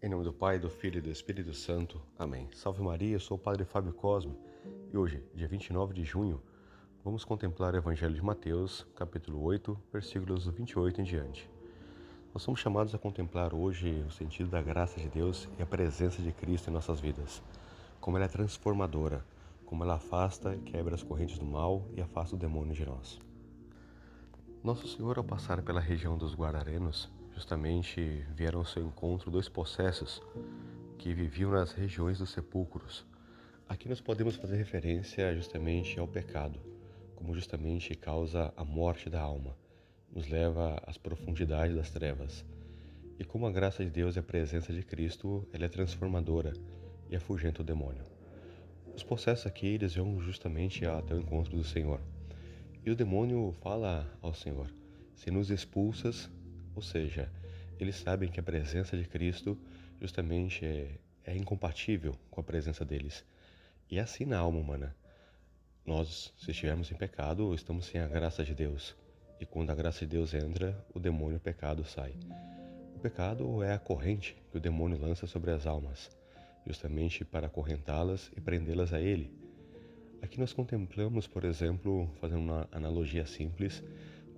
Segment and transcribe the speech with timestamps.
[0.00, 2.00] Em nome do Pai, do Filho e do Espírito Santo.
[2.16, 2.48] Amém.
[2.52, 4.32] Salve Maria, eu sou o Padre Fábio Cosme
[4.92, 6.40] e hoje, dia 29 de junho,
[7.04, 11.50] vamos contemplar o Evangelho de Mateus, capítulo 8, versículos 28 em diante.
[12.32, 16.22] Nós somos chamados a contemplar hoje o sentido da graça de Deus e a presença
[16.22, 17.42] de Cristo em nossas vidas,
[18.00, 19.26] como ela é transformadora,
[19.66, 23.18] como ela afasta e quebra as correntes do mal e afasta o demônio de nós.
[24.62, 30.20] Nosso Senhor, ao passar pela região dos Guararenos, justamente vieram ao seu encontro dois possessos
[30.98, 33.06] que viviam nas regiões dos sepulcros.
[33.68, 36.58] Aqui nós podemos fazer referência justamente ao pecado,
[37.14, 39.56] como justamente causa a morte da alma,
[40.12, 42.44] nos leva às profundidades das trevas.
[43.20, 46.52] E como a graça de Deus e a presença de Cristo, ela é transformadora
[47.08, 48.02] e afugenta o demônio.
[48.96, 52.00] Os possessos aqui, eles vão justamente até o encontro do Senhor.
[52.84, 54.68] E o demônio fala ao Senhor:
[55.14, 56.28] Se nos expulsas,
[56.78, 57.28] ou seja,
[57.80, 59.58] eles sabem que a presença de Cristo
[60.00, 60.92] justamente é,
[61.24, 63.24] é incompatível com a presença deles.
[63.90, 64.94] E é assim na alma humana.
[65.84, 68.94] Nós, se estivermos em pecado, estamos sem a graça de Deus.
[69.40, 72.14] E quando a graça de Deus entra, o demônio o pecado sai.
[72.94, 76.16] O pecado é a corrente que o demônio lança sobre as almas,
[76.64, 79.32] justamente para acorrentá-las e prendê-las a ele.
[80.22, 83.82] Aqui nós contemplamos, por exemplo, fazendo uma analogia simples,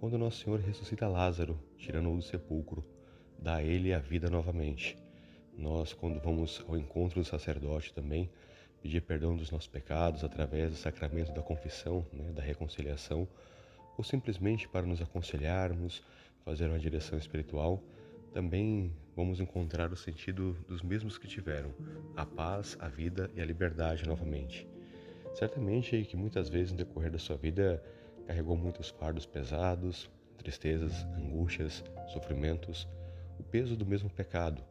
[0.00, 2.82] quando Nosso Senhor ressuscita Lázaro, tirando-o do sepulcro,
[3.38, 4.96] dá a ele a vida novamente.
[5.58, 8.30] Nós, quando vamos ao encontro do sacerdote também,
[8.80, 13.28] pedir perdão dos nossos pecados através do sacramento da confissão, né, da reconciliação,
[13.98, 16.02] ou simplesmente para nos aconselharmos,
[16.46, 17.82] fazer uma direção espiritual,
[18.32, 21.74] também vamos encontrar o sentido dos mesmos que tiveram,
[22.16, 24.66] a paz, a vida e a liberdade novamente.
[25.34, 27.82] Certamente que muitas vezes no decorrer da sua vida
[28.30, 32.86] carregou muitos fardos pesados, tristezas, angústias, sofrimentos,
[33.40, 34.62] o peso do mesmo pecado,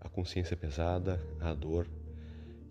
[0.00, 1.88] a consciência pesada, a dor.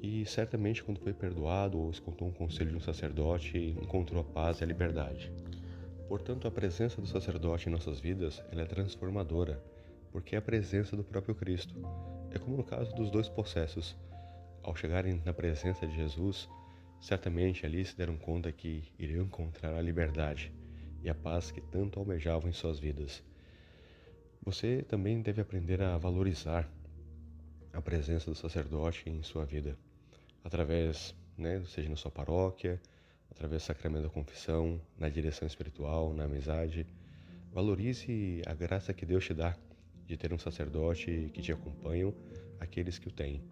[0.00, 4.60] E certamente, quando foi perdoado ou escutou um conselho de um sacerdote, encontrou a paz
[4.60, 5.32] e a liberdade.
[6.06, 9.60] Portanto, a presença do sacerdote em nossas vidas é transformadora,
[10.12, 11.74] porque é a presença do próprio Cristo.
[12.30, 13.96] É como no caso dos dois processos.
[14.62, 16.48] Ao chegarem na presença de Jesus,
[17.00, 20.52] Certamente ali se deram conta que iriam encontrar a liberdade
[21.02, 23.22] e a paz que tanto almejavam em suas vidas.
[24.44, 26.68] Você também deve aprender a valorizar
[27.72, 29.78] a presença do sacerdote em sua vida,
[30.44, 32.80] através, né, seja na sua paróquia,
[33.30, 36.86] através do sacramento da confissão, na direção espiritual, na amizade.
[37.52, 39.56] Valorize a graça que Deus te dá
[40.06, 42.12] de ter um sacerdote que te acompanha,
[42.58, 43.42] aqueles que o têm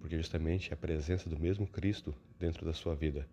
[0.00, 3.26] porque justamente é a presença do mesmo Cristo dentro da sua vida.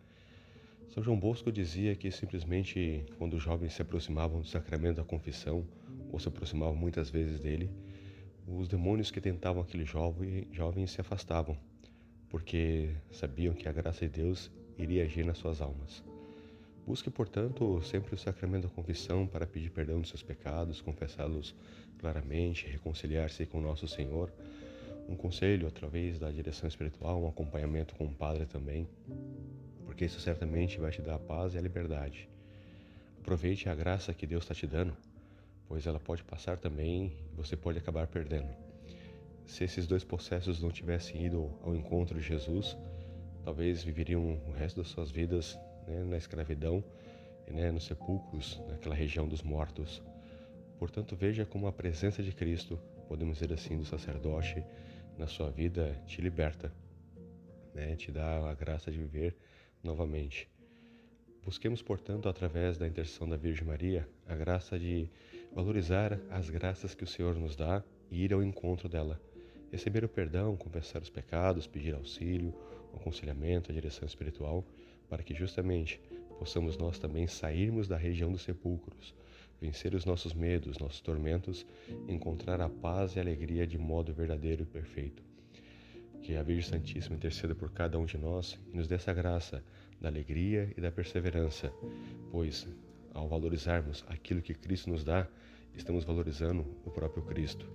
[0.94, 5.66] São João Bosco dizia que simplesmente quando os jovens se aproximavam do sacramento da confissão,
[6.12, 7.70] ou se aproximavam muitas vezes dele,
[8.48, 11.58] os demônios que tentavam aquele jovem, jovem se afastavam,
[12.30, 16.04] porque sabiam que a graça de Deus iria agir nas suas almas.
[16.86, 21.56] Busque, portanto, sempre o sacramento da confissão para pedir perdão dos seus pecados, confessá-los
[21.98, 24.32] claramente, reconciliar-se com nosso Senhor,
[25.08, 28.88] um conselho através da direção espiritual, um acompanhamento com o padre também,
[29.86, 32.30] porque isso certamente vai te dar a paz e a liberdade.
[33.20, 34.96] Aproveite a graça que Deus está te dando,
[35.68, 38.50] pois ela pode passar também e você pode acabar perdendo.
[39.46, 42.78] Se esses dois processos não tivessem ido ao encontro de Jesus,
[43.44, 46.84] talvez viveriam o resto das suas vidas né, na escravidão,
[47.52, 50.02] né, nos sepulcros, naquela região dos mortos.
[50.80, 52.80] Portanto, veja como a presença de Cristo
[53.14, 54.66] podemos dizer assim, do sacerdote
[55.20, 56.74] na sua vida te liberta,
[57.72, 57.96] né?
[57.96, 59.36] te dá a graça de viver
[59.84, 60.50] novamente.
[61.46, 65.08] Busquemos, portanto, através da intercessão da Virgem Maria, a graça de
[65.54, 69.22] valorizar as graças que o Senhor nos dá e ir ao encontro dela.
[69.72, 72.52] Receber o perdão, confessar os pecados, pedir auxílio,
[72.92, 74.66] o aconselhamento, a direção espiritual,
[75.08, 76.02] para que justamente
[76.40, 79.14] possamos nós também sairmos da região dos sepulcros,
[79.64, 81.66] vencer os nossos medos, nossos tormentos,
[82.06, 85.24] encontrar a paz e a alegria de modo verdadeiro e perfeito.
[86.22, 89.64] Que a Virgem Santíssima interceda por cada um de nós e nos dê essa graça
[90.02, 91.72] da alegria e da perseverança,
[92.30, 92.68] pois
[93.14, 95.26] ao valorizarmos aquilo que Cristo nos dá,
[95.74, 97.66] estamos valorizando o próprio Cristo.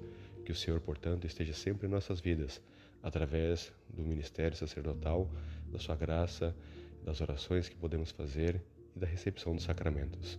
[0.45, 2.61] Que o Senhor, portanto, esteja sempre em nossas vidas,
[3.03, 5.31] através do ministério sacerdotal,
[5.73, 6.55] da sua graça,
[7.03, 8.61] das orações que podemos fazer
[8.95, 10.39] e da recepção dos sacramentos.